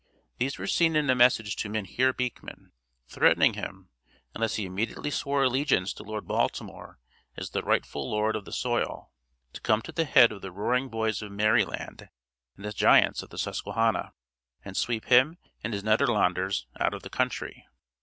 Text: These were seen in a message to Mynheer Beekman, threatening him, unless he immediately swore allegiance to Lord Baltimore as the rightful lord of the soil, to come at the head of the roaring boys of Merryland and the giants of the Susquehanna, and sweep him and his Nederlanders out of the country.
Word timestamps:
These 0.39 0.57
were 0.57 0.65
seen 0.65 0.95
in 0.95 1.11
a 1.11 1.15
message 1.15 1.55
to 1.57 1.69
Mynheer 1.69 2.11
Beekman, 2.11 2.71
threatening 3.07 3.53
him, 3.53 3.89
unless 4.33 4.55
he 4.55 4.65
immediately 4.65 5.11
swore 5.11 5.43
allegiance 5.43 5.93
to 5.93 6.01
Lord 6.01 6.25
Baltimore 6.27 6.97
as 7.37 7.51
the 7.51 7.61
rightful 7.61 8.09
lord 8.09 8.35
of 8.35 8.45
the 8.45 8.51
soil, 8.51 9.11
to 9.53 9.61
come 9.61 9.83
at 9.87 9.95
the 9.95 10.05
head 10.05 10.31
of 10.31 10.41
the 10.41 10.51
roaring 10.51 10.89
boys 10.89 11.21
of 11.21 11.31
Merryland 11.31 12.09
and 12.55 12.65
the 12.65 12.73
giants 12.73 13.21
of 13.21 13.29
the 13.29 13.37
Susquehanna, 13.37 14.13
and 14.65 14.75
sweep 14.75 15.05
him 15.05 15.37
and 15.63 15.71
his 15.71 15.83
Nederlanders 15.83 16.65
out 16.79 16.95
of 16.95 17.03
the 17.03 17.09
country. 17.11 17.67